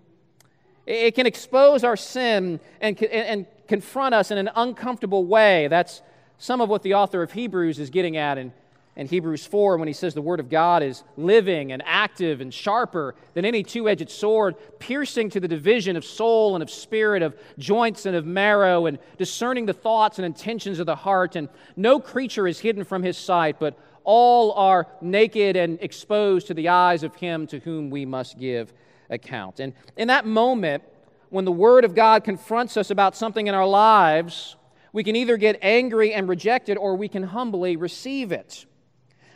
[0.90, 5.68] It can expose our sin and, and confront us in an uncomfortable way.
[5.68, 6.02] That's
[6.40, 8.52] some of what the author of Hebrews is getting at in
[8.96, 12.54] in Hebrews 4 when he says the Word of God is living and active and
[12.54, 17.22] sharper than any two edged sword, piercing to the division of soul and of spirit,
[17.22, 21.38] of joints and of marrow, and discerning the thoughts and intentions of the heart.
[21.38, 21.48] And
[21.78, 26.68] no creature is hidden from his sight, but all are naked and exposed to the
[26.68, 28.74] eyes of him to whom we must give
[29.10, 29.60] account.
[29.60, 30.84] And in that moment,
[31.30, 34.56] when the Word of God confronts us about something in our lives,
[34.94, 38.66] we can either get angry and reject it or we can humbly receive it.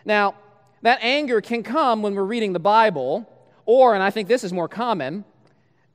[0.06, 0.36] Now,
[0.82, 3.30] that anger can come when we're reading the Bible,
[3.66, 5.24] or, and I think this is more common,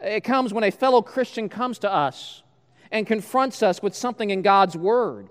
[0.01, 2.43] it comes when a fellow Christian comes to us
[2.91, 5.29] and confronts us with something in God's Word.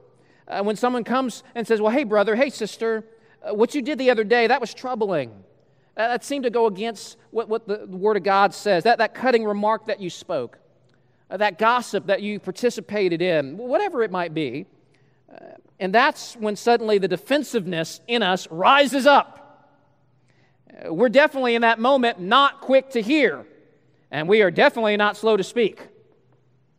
[0.47, 3.03] Uh, when someone comes and says, Well, hey, brother, hey, sister,
[3.41, 5.43] uh, what you did the other day, that was troubling.
[5.97, 9.15] That seemed to go against what, what the, the Word of God says, that, that
[9.15, 10.59] cutting remark that you spoke,
[11.31, 14.67] uh, that gossip that you participated in, whatever it might be.
[15.33, 15.39] Uh,
[15.79, 19.73] and that's when suddenly the defensiveness in us rises up.
[20.85, 23.47] Uh, we're definitely in that moment not quick to hear,
[24.11, 25.81] and we are definitely not slow to speak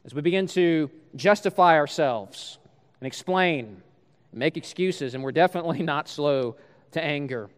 [0.05, 2.59] as we begin to justify ourselves
[3.01, 3.83] and explain,
[4.31, 6.55] and make excuses, and we're definitely not slow
[6.93, 7.51] to anger.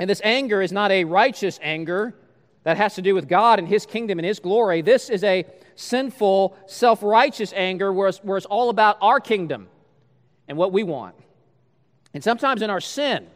[0.00, 2.14] And this anger is not a righteous anger
[2.64, 4.80] that has to do with God and His kingdom and His glory.
[4.80, 5.44] This is a
[5.76, 9.68] sinful, self righteous anger where it's, where it's all about our kingdom
[10.48, 11.14] and what we want.
[12.14, 13.26] And sometimes in our sin,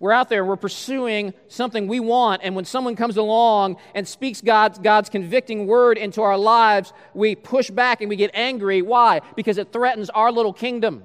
[0.00, 4.40] we're out there, we're pursuing something we want, and when someone comes along and speaks
[4.40, 8.82] God's, God's convicting word into our lives, we push back and we get angry.
[8.82, 9.20] Why?
[9.36, 11.04] Because it threatens our little kingdom.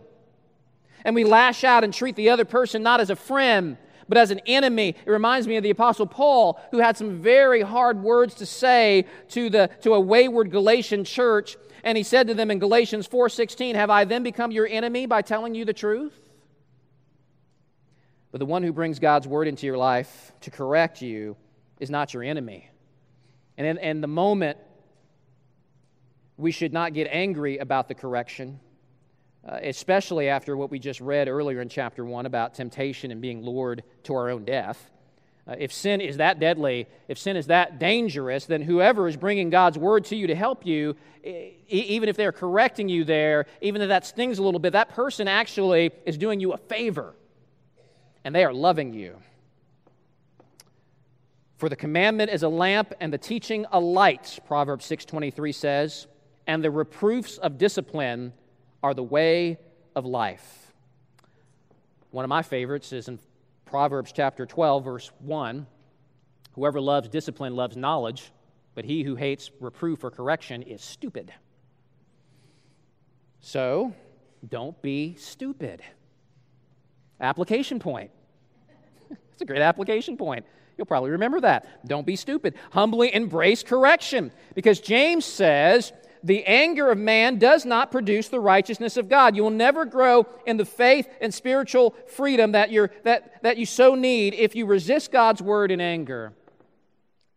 [1.05, 4.31] And we lash out and treat the other person not as a friend, but as
[4.31, 4.95] an enemy.
[5.05, 9.05] It reminds me of the Apostle Paul, who had some very hard words to say
[9.29, 13.75] to, the, to a wayward Galatian church and he said to them in Galatians 4:16,
[13.75, 16.29] "Have I then become your enemy by telling you the truth?"
[18.31, 21.37] But the one who brings God's word into your life to correct you
[21.79, 22.69] is not your enemy.
[23.57, 24.57] And in, in the moment,
[26.35, 28.59] we should not get angry about the correction,
[29.47, 33.43] uh, especially after what we just read earlier in chapter 1 about temptation and being
[33.43, 34.91] lured to our own death.
[35.47, 39.49] Uh, if sin is that deadly, if sin is that dangerous, then whoever is bringing
[39.49, 43.81] God's word to you to help you, e- even if they're correcting you there, even
[43.81, 47.15] if that stings a little bit, that person actually is doing you a favor
[48.25, 49.15] and they are loving you.
[51.55, 56.07] For the commandment is a lamp and the teaching a light, Proverbs 6:23 says,
[56.45, 58.33] and the reproofs of discipline
[58.83, 59.59] are the way
[59.95, 60.73] of life.
[62.11, 63.19] One of my favorites is in
[63.65, 65.67] Proverbs chapter 12, verse 1
[66.53, 68.31] Whoever loves discipline loves knowledge,
[68.73, 71.31] but he who hates reproof or correction is stupid.
[73.41, 73.93] So,
[74.47, 75.81] don't be stupid.
[77.19, 78.11] Application point.
[79.33, 80.47] It's a great application point.
[80.77, 81.85] You'll probably remember that.
[81.87, 82.55] Don't be stupid.
[82.71, 84.31] Humbly embrace correction.
[84.55, 85.93] Because James says,
[86.27, 89.35] the anger of man does not produce the righteousness of God.
[89.35, 93.65] You will never grow in the faith and spiritual freedom that, you're, that, that you
[93.65, 96.33] so need if you resist God's word in anger.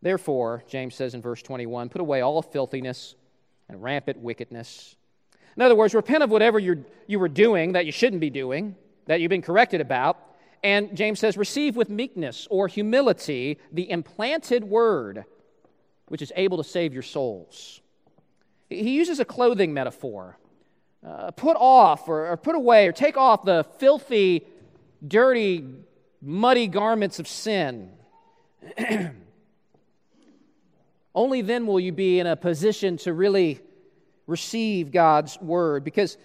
[0.02, 3.14] Therefore, James says in verse 21, put away all filthiness
[3.68, 4.96] and rampant wickedness.
[5.56, 8.74] In other words, repent of whatever you you were doing that you shouldn't be doing,
[9.06, 10.18] that you've been corrected about.
[10.62, 15.24] And James says, receive with meekness or humility the implanted word,
[16.06, 17.79] which is able to save your souls.
[18.70, 20.38] He uses a clothing metaphor.
[21.06, 24.46] Uh, put off or, or put away or take off the filthy,
[25.06, 25.64] dirty,
[26.22, 27.90] muddy garments of sin.
[31.14, 33.60] Only then will you be in a position to really
[34.26, 35.84] receive God's word.
[35.84, 36.16] Because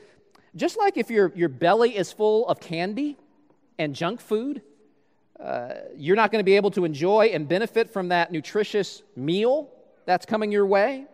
[0.55, 3.17] just like if your, your belly is full of candy
[3.79, 4.61] and junk food,
[5.39, 9.69] uh, you're not going to be able to enjoy and benefit from that nutritious meal
[10.05, 11.05] that's coming your way.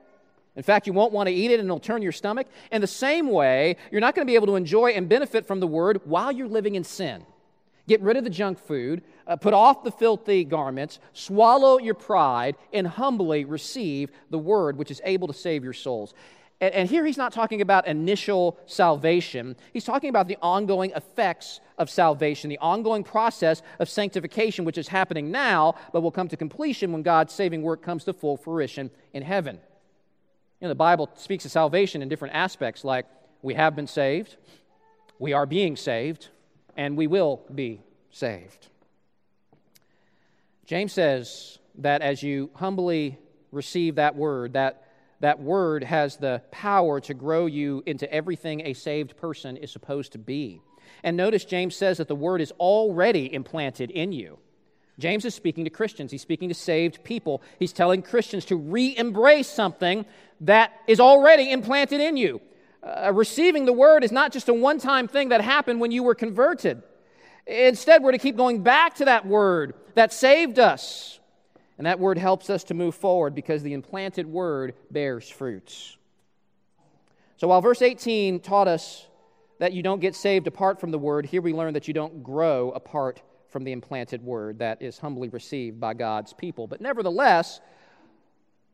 [0.55, 2.47] In fact, you won't want to eat it and it'll turn your stomach.
[2.71, 5.59] In the same way, you're not going to be able to enjoy and benefit from
[5.59, 7.25] the word while you're living in sin.
[7.87, 12.55] Get rid of the junk food, uh, put off the filthy garments, swallow your pride,
[12.73, 16.13] and humbly receive the word which is able to save your souls.
[16.59, 21.59] And, and here he's not talking about initial salvation, he's talking about the ongoing effects
[21.77, 26.37] of salvation, the ongoing process of sanctification, which is happening now, but will come to
[26.37, 29.59] completion when God's saving work comes to full fruition in heaven.
[30.61, 33.07] You know, the Bible speaks of salvation in different aspects, like
[33.41, 34.37] we have been saved,
[35.17, 36.27] we are being saved,
[36.77, 38.67] and we will be saved.
[40.65, 43.17] James says that as you humbly
[43.51, 44.83] receive that word, that,
[45.19, 50.11] that word has the power to grow you into everything a saved person is supposed
[50.11, 50.61] to be.
[51.03, 54.37] And notice James says that the word is already implanted in you.
[55.01, 56.11] James is speaking to Christians.
[56.11, 57.41] He's speaking to saved people.
[57.59, 60.05] He's telling Christians to re embrace something
[60.41, 62.39] that is already implanted in you.
[62.83, 66.03] Uh, receiving the word is not just a one time thing that happened when you
[66.03, 66.81] were converted.
[67.47, 71.19] Instead, we're to keep going back to that word that saved us.
[71.77, 75.97] And that word helps us to move forward because the implanted word bears fruits.
[77.37, 79.07] So while verse 18 taught us
[79.57, 82.21] that you don't get saved apart from the word, here we learn that you don't
[82.21, 83.21] grow apart
[83.51, 86.67] from the implanted word that is humbly received by God's people.
[86.67, 87.59] But nevertheless,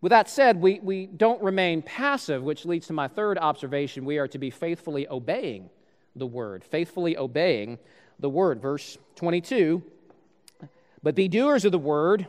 [0.01, 4.05] with that said, we, we don't remain passive, which leads to my third observation.
[4.05, 5.69] We are to be faithfully obeying
[6.15, 7.79] the word, faithfully obeying
[8.19, 8.61] the word.
[8.61, 9.83] Verse 22
[11.01, 12.27] But be doers of the word,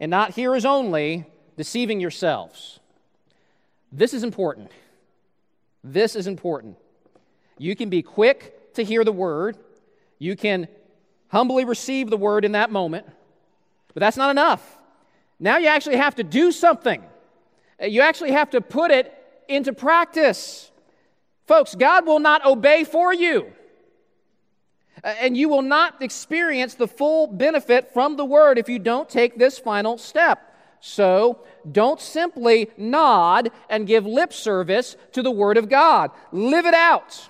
[0.00, 1.26] and not hearers only,
[1.56, 2.80] deceiving yourselves.
[3.92, 4.72] This is important.
[5.84, 6.76] This is important.
[7.58, 9.56] You can be quick to hear the word,
[10.18, 10.66] you can
[11.34, 13.04] humbly receive the word in that moment,
[13.92, 14.78] but that's not enough.
[15.40, 17.02] Now you actually have to do something.
[17.82, 19.12] Uh, you actually have to put it
[19.48, 20.70] into practice.
[21.48, 23.52] Folks, God will not obey for you.
[25.02, 29.08] Uh, and you will not experience the full benefit from the word if you don't
[29.08, 30.54] take this final step.
[30.78, 36.12] So, don't simply nod and give lip service to the word of God.
[36.30, 37.28] Live it out.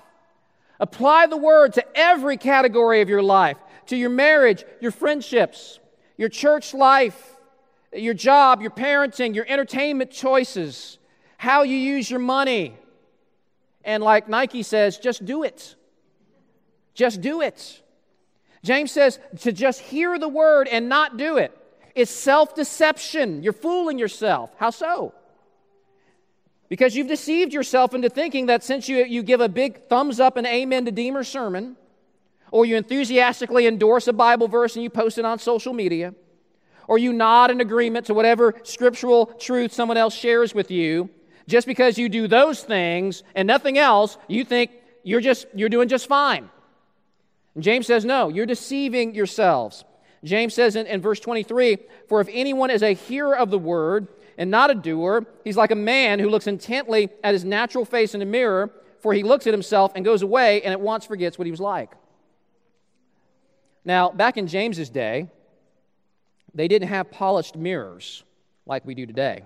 [0.79, 3.57] Apply the word to every category of your life
[3.87, 5.79] to your marriage, your friendships,
[6.17, 7.35] your church life,
[7.93, 10.97] your job, your parenting, your entertainment choices,
[11.37, 12.75] how you use your money.
[13.83, 15.75] And like Nike says, just do it.
[16.93, 17.81] Just do it.
[18.63, 21.55] James says to just hear the word and not do it
[21.93, 23.43] is self deception.
[23.43, 24.51] You're fooling yourself.
[24.57, 25.13] How so?
[26.67, 30.35] Because you've deceived yourself into thinking that since you, you give a big thumbs up
[30.35, 31.77] and amen to Deemer's sermon,
[32.51, 36.13] or you enthusiastically endorse a Bible verse and you post it on social media,
[36.87, 41.09] or you nod in agreement to whatever scriptural truth someone else shares with you,
[41.47, 44.71] just because you do those things and nothing else, you think
[45.03, 46.49] you're just you're doing just fine.
[47.53, 49.85] And James says, no, you're deceiving yourselves.
[50.23, 51.77] James says in, in verse 23
[52.07, 55.71] For if anyone is a hearer of the word and not a doer, he's like
[55.71, 59.47] a man who looks intently at his natural face in a mirror, for he looks
[59.47, 61.91] at himself and goes away and at once forgets what he was like.
[63.85, 65.29] Now, back in James's day,
[66.53, 68.23] they didn't have polished mirrors
[68.65, 69.43] like we do today.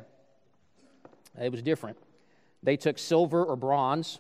[1.39, 1.97] It was different.
[2.63, 4.19] They took silver or bronze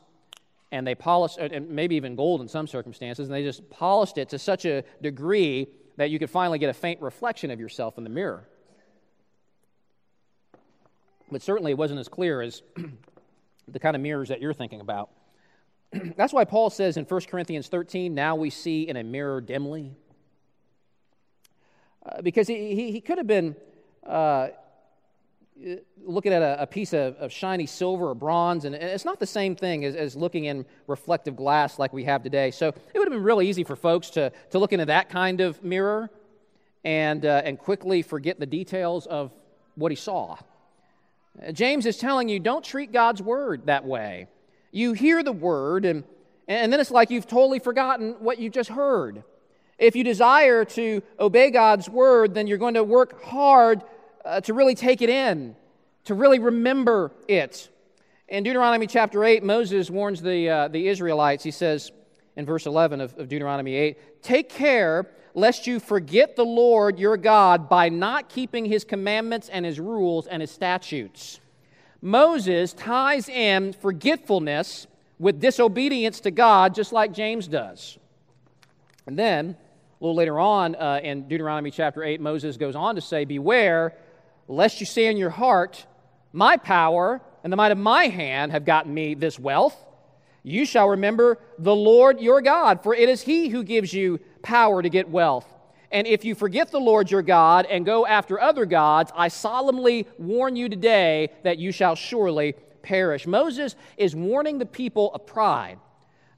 [0.71, 4.29] and they polished, and maybe even gold in some circumstances, and they just polished it
[4.29, 5.67] to such a degree
[5.97, 8.47] that you could finally get a faint reflection of yourself in the mirror.
[11.31, 12.61] But certainly it wasn't as clear as
[13.67, 15.09] the kind of mirrors that you're thinking about.
[16.15, 19.95] That's why Paul says in 1 Corinthians 13, now we see in a mirror dimly.
[22.09, 23.55] Uh, because he, he, he, could have been
[24.05, 24.47] uh,
[26.03, 29.27] looking at a, a piece of, of, shiny silver or bronze, and it's not the
[29.27, 32.51] same thing as, as, looking in reflective glass like we have today.
[32.51, 35.41] So it would have been really easy for folks to, to look into that kind
[35.41, 36.09] of mirror
[36.83, 39.31] and, uh, and quickly forget the details of
[39.75, 40.37] what he saw.
[41.53, 44.27] James is telling you don't treat God's word that way.
[44.71, 46.03] You hear the word, and,
[46.47, 49.23] and then it's like you've totally forgotten what you just heard.
[49.79, 53.81] If you desire to obey God's word, then you're going to work hard
[54.25, 55.55] uh, to really take it in,
[56.03, 57.69] to really remember it.
[58.27, 61.43] In Deuteronomy chapter 8, Moses warns the, uh, the Israelites.
[61.43, 61.91] He says
[62.35, 67.15] in verse 11 of, of Deuteronomy 8 Take care lest you forget the Lord your
[67.15, 71.39] God by not keeping his commandments and his rules and his statutes.
[72.01, 77.97] Moses ties in forgetfulness with disobedience to God, just like James does.
[79.05, 79.57] And then,
[79.99, 83.93] a little later on uh, in Deuteronomy chapter 8, Moses goes on to say, Beware
[84.47, 85.85] lest you say in your heart,
[86.31, 89.75] My power and the might of my hand have gotten me this wealth.
[90.41, 94.81] You shall remember the Lord your God, for it is he who gives you power
[94.81, 95.45] to get wealth.
[95.91, 100.07] And if you forget the Lord your God and go after other gods, I solemnly
[100.17, 103.27] warn you today that you shall surely perish.
[103.27, 105.77] Moses is warning the people of pride.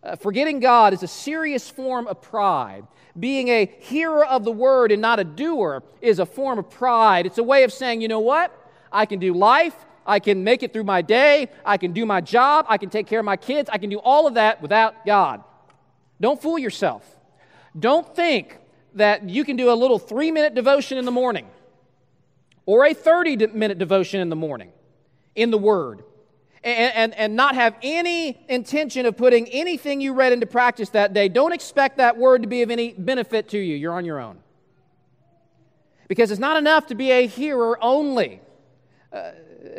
[0.04, 2.88] Uh, forgetting God is a serious form of pride.
[3.20, 7.26] Being a hearer of the word and not a doer is a form of pride.
[7.26, 8.52] It's a way of saying, you know what?
[8.92, 9.76] I can do life.
[10.06, 11.50] I can make it through my day.
[11.64, 12.66] I can do my job.
[12.68, 13.70] I can take care of my kids.
[13.72, 15.44] I can do all of that without God.
[16.20, 17.06] Don't fool yourself.
[17.78, 18.58] Don't think
[18.96, 21.48] that you can do a little three minute devotion in the morning
[22.66, 24.72] or a 30 minute devotion in the morning
[25.36, 26.04] in the Word
[26.64, 31.14] and, and, and not have any intention of putting anything you read into practice that
[31.14, 33.76] day, don't expect that word to be of any benefit to you.
[33.76, 34.38] You're on your own.
[36.08, 38.42] Because it's not enough to be a hearer only.
[39.12, 39.32] Uh,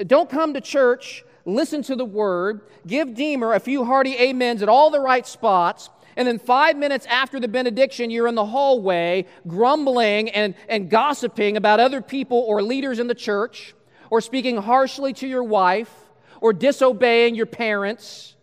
[0.07, 4.68] don't come to church, listen to the word, give Deemer a few hearty amens at
[4.68, 9.26] all the right spots, and then five minutes after the benediction, you're in the hallway
[9.47, 13.74] grumbling and, and gossiping about other people or leaders in the church,
[14.11, 16.02] or speaking harshly to your wife,
[16.43, 18.34] or disobeying your parents.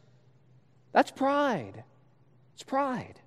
[0.93, 1.83] That's pride.
[2.55, 3.19] It's pride.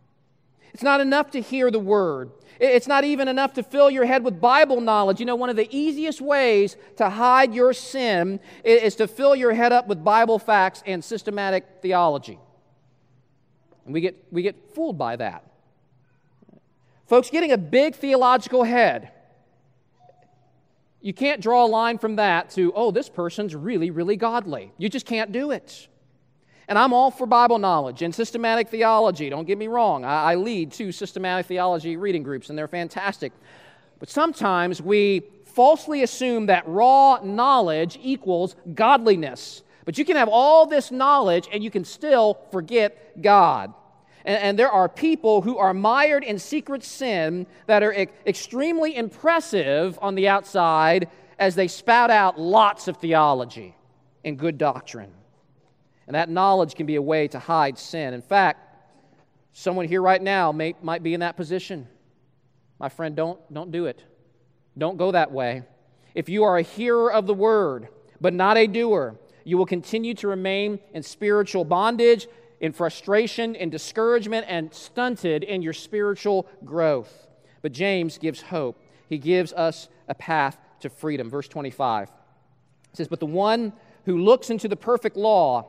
[0.72, 2.30] It's not enough to hear the word.
[2.58, 5.20] It's not even enough to fill your head with Bible knowledge.
[5.20, 9.52] You know, one of the easiest ways to hide your sin is to fill your
[9.52, 12.38] head up with Bible facts and systematic theology.
[13.84, 15.44] And we get, we get fooled by that.
[17.06, 19.10] Folks, getting a big theological head,
[21.02, 24.72] you can't draw a line from that to, oh, this person's really, really godly.
[24.78, 25.88] You just can't do it.
[26.68, 29.28] And I'm all for Bible knowledge and systematic theology.
[29.28, 30.04] Don't get me wrong.
[30.04, 33.32] I, I lead two systematic theology reading groups, and they're fantastic.
[33.98, 39.62] But sometimes we falsely assume that raw knowledge equals godliness.
[39.84, 43.74] But you can have all this knowledge and you can still forget God.
[44.24, 48.96] And, and there are people who are mired in secret sin that are e- extremely
[48.96, 51.08] impressive on the outside
[51.38, 53.74] as they spout out lots of theology
[54.24, 55.12] and good doctrine.
[56.06, 58.14] And that knowledge can be a way to hide sin.
[58.14, 58.60] In fact,
[59.52, 61.88] someone here right now may, might be in that position.
[62.78, 64.02] My friend, don't, don't do it.
[64.76, 65.62] Don't go that way.
[66.14, 67.88] If you are a hearer of the word,
[68.20, 72.28] but not a doer, you will continue to remain in spiritual bondage,
[72.62, 77.28] in frustration, in discouragement, and stunted in your spiritual growth.
[77.60, 78.80] But James gives hope.
[79.08, 81.28] He gives us a path to freedom.
[81.28, 83.72] Verse 25 it says, But the one
[84.04, 85.66] who looks into the perfect law,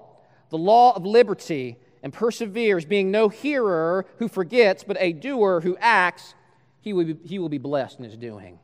[0.50, 5.78] the law of liberty, and perseveres, being no hearer who forgets, but a doer who
[5.80, 6.36] acts,
[6.82, 8.60] he will be, he will be blessed in his doing.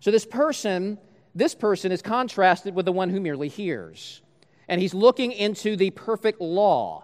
[0.00, 0.98] So this person,
[1.34, 4.22] this person is contrasted with the one who merely hears.
[4.68, 7.03] And he's looking into the perfect law.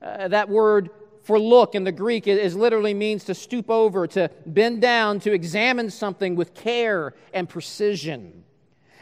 [0.00, 0.90] Uh, that word
[1.22, 5.32] for look in the Greek is, literally means to stoop over, to bend down, to
[5.32, 8.44] examine something with care and precision.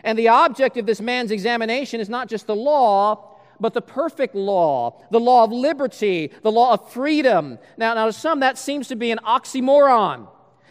[0.02, 4.34] And the object of this man's examination is not just the law, but the perfect
[4.34, 7.58] law, the law of liberty, the law of freedom.
[7.76, 10.28] Now, now to some, that seems to be an oxymoron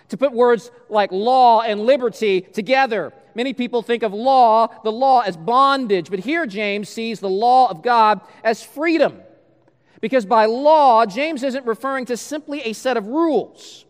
[0.09, 3.13] to put words like law and liberty together.
[3.35, 7.69] Many people think of law, the law, as bondage, but here James sees the law
[7.69, 9.21] of God as freedom.
[10.03, 13.85] Because by law, James isn't referring to simply a set of rules.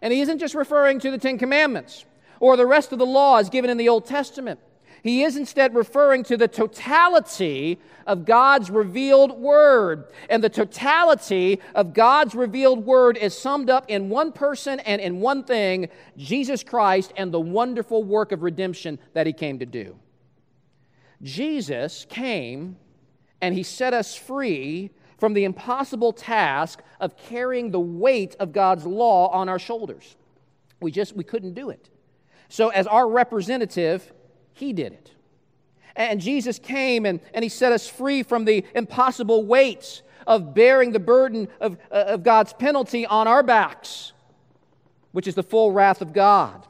[0.00, 2.04] And he isn't just referring to the Ten Commandments
[2.38, 4.60] or the rest of the laws given in the Old Testament.
[5.02, 10.04] He is instead referring to the totality of God's revealed word.
[10.30, 15.20] And the totality of God's revealed word is summed up in one person and in
[15.20, 19.96] one thing Jesus Christ and the wonderful work of redemption that he came to do.
[21.22, 22.76] Jesus came
[23.40, 28.84] and he set us free from the impossible task of carrying the weight of God's
[28.84, 30.16] law on our shoulders.
[30.80, 31.88] We just we couldn't do it.
[32.48, 34.12] So as our representative,
[34.52, 35.10] he did it.
[35.96, 40.92] And Jesus came and, and He set us free from the impossible weights of bearing
[40.92, 44.12] the burden of, uh, of God's penalty on our backs,
[45.12, 46.66] which is the full wrath of God.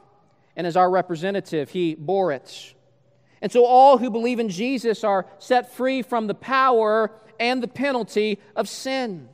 [0.55, 2.73] And as our representative, He bore it.
[3.41, 7.67] And so all who believe in Jesus are set free from the power and the
[7.67, 9.29] penalty of sin.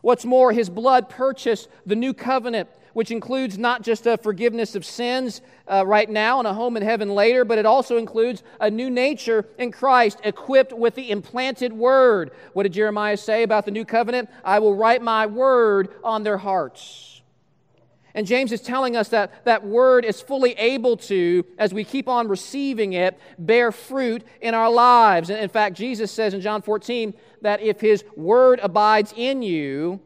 [0.00, 4.84] What's more, His blood purchased the new covenant which includes not just a forgiveness of
[4.84, 8.70] sins uh, right now and a home in heaven later, but it also includes a
[8.70, 12.32] new nature in Christ equipped with the implanted word.
[12.52, 14.30] What did Jeremiah say about the new covenant?
[14.44, 17.19] I will write my word on their hearts.
[18.14, 22.08] And James is telling us that that word is fully able to, as we keep
[22.08, 25.30] on receiving it, bear fruit in our lives.
[25.30, 30.00] And in fact, Jesus says in John 14 that if his word abides in you,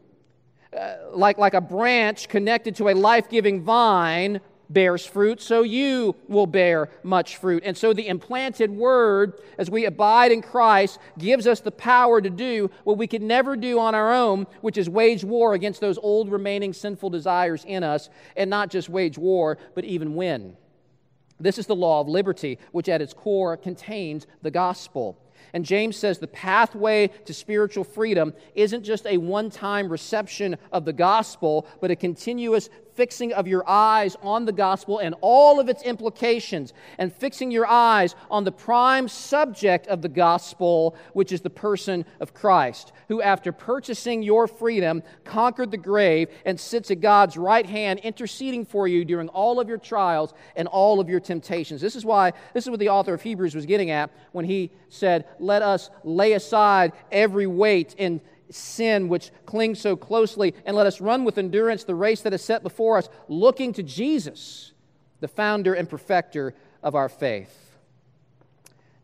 [0.75, 6.15] uh, like, like a branch connected to a life giving vine bears fruit, so you
[6.27, 7.63] will bear much fruit.
[7.65, 12.29] And so the implanted word, as we abide in Christ, gives us the power to
[12.29, 15.97] do what we could never do on our own, which is wage war against those
[15.97, 20.55] old remaining sinful desires in us, and not just wage war, but even win.
[21.39, 25.19] This is the law of liberty, which at its core contains the gospel.
[25.53, 30.85] And James says the pathway to spiritual freedom isn't just a one time reception of
[30.85, 35.69] the gospel, but a continuous fixing of your eyes on the gospel and all of
[35.69, 41.41] its implications, and fixing your eyes on the prime subject of the gospel, which is
[41.41, 47.01] the person of Christ, who, after purchasing your freedom, conquered the grave and sits at
[47.01, 51.19] God's right hand, interceding for you during all of your trials and all of your
[51.19, 51.81] temptations.
[51.81, 54.71] This is why, this is what the author of Hebrews was getting at when he
[54.89, 60.85] said, Let us lay aside every weight and sin which clings so closely, and let
[60.87, 64.73] us run with endurance the race that is set before us, looking to Jesus,
[65.19, 67.77] the founder and perfecter of our faith.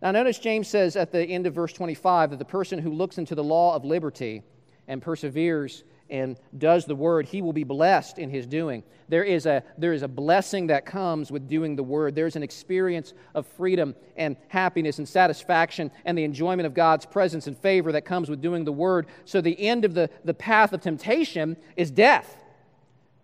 [0.02, 3.18] Now, notice James says at the end of verse 25 that the person who looks
[3.18, 4.42] into the law of liberty
[4.88, 8.84] and perseveres and does the word, he will be blessed in his doing.
[9.08, 12.14] There is, a, there is a blessing that comes with doing the word.
[12.14, 17.48] There's an experience of freedom and happiness and satisfaction and the enjoyment of God's presence
[17.48, 19.08] and favor that comes with doing the word.
[19.26, 22.38] So the end of the, the path of temptation is death.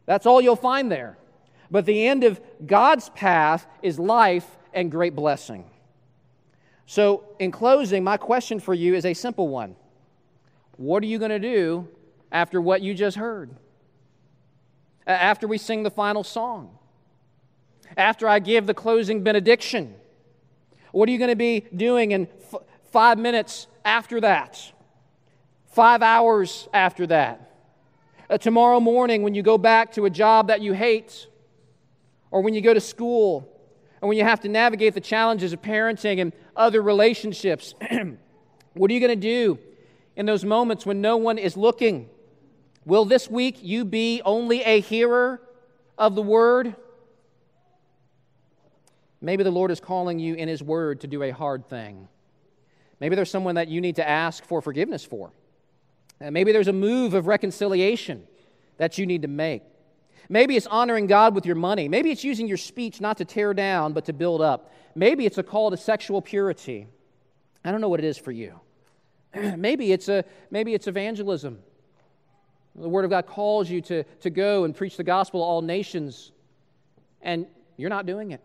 [0.05, 1.17] That's all you'll find there.
[1.69, 5.69] But the end of God's path is life and great blessing.
[6.85, 9.75] So, in closing, my question for you is a simple one
[10.77, 11.89] What are you going to do
[12.37, 13.49] after what you just heard?
[15.07, 16.77] After we sing the final song?
[17.97, 19.95] After I give the closing benediction?
[20.91, 22.61] What are you going to be doing in f-
[22.91, 24.71] five minutes after that?
[25.71, 27.55] Five hours after that?
[28.29, 31.25] Uh, tomorrow morning, when you go back to a job that you hate,
[32.29, 33.49] or when you go to school,
[33.99, 37.73] and when you have to navigate the challenges of parenting and other relationships,
[38.73, 39.57] what are you going to do
[40.15, 42.09] in those moments when no one is looking?
[42.87, 45.41] Will this week you be only a hearer
[45.97, 46.73] of the word?
[49.19, 52.07] Maybe the Lord is calling you in His Word to do a hard thing.
[53.01, 55.33] Maybe there's someone that you need to ask for forgiveness for.
[56.21, 58.25] Maybe there's a move of reconciliation
[58.77, 59.63] that you need to make.
[60.29, 61.89] Maybe it's honoring God with your money.
[61.89, 64.71] Maybe it's using your speech not to tear down, but to build up.
[64.95, 66.87] Maybe it's a call to sexual purity.
[67.65, 68.61] I don't know what it is for you.
[69.35, 71.59] maybe, it's a, maybe it's evangelism.
[72.77, 75.61] The Word of God calls you to, to go and preach the gospel to all
[75.61, 76.31] nations,
[77.21, 78.41] and you're not doing it.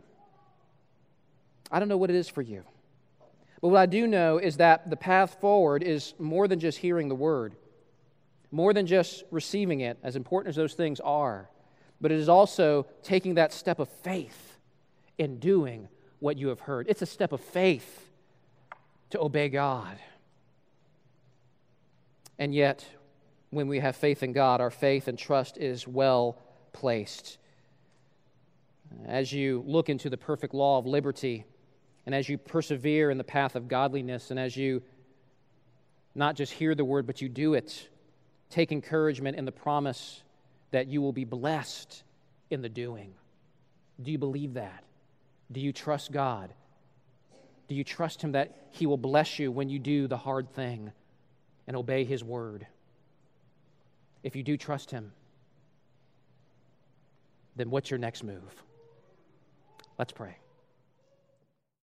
[1.70, 2.62] I don't know what it is for you.
[3.60, 7.08] But what I do know is that the path forward is more than just hearing
[7.08, 7.54] the word,
[8.50, 11.48] more than just receiving it, as important as those things are,
[12.00, 14.58] but it is also taking that step of faith
[15.18, 16.86] in doing what you have heard.
[16.88, 18.10] It's a step of faith
[19.10, 19.98] to obey God.
[22.38, 22.84] And yet,
[23.52, 26.38] when we have faith in God, our faith and trust is well
[26.72, 27.36] placed.
[29.04, 31.44] As you look into the perfect law of liberty,
[32.06, 34.82] and as you persevere in the path of godliness, and as you
[36.14, 37.90] not just hear the word, but you do it,
[38.48, 40.22] take encouragement in the promise
[40.70, 42.04] that you will be blessed
[42.48, 43.12] in the doing.
[44.00, 44.82] Do you believe that?
[45.52, 46.54] Do you trust God?
[47.68, 50.90] Do you trust Him that He will bless you when you do the hard thing
[51.66, 52.66] and obey His word?
[54.22, 55.12] If you do trust Him,
[57.56, 58.62] then what's your next move?
[59.98, 60.36] Let's pray.